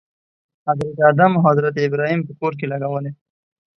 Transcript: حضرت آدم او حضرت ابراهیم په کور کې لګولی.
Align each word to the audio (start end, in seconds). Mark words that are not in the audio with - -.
حضرت 0.67 0.97
آدم 1.09 1.31
او 1.37 1.41
حضرت 1.49 1.75
ابراهیم 1.85 2.21
په 2.27 2.33
کور 2.39 2.53
کې 2.59 2.65
لګولی. 2.71 3.11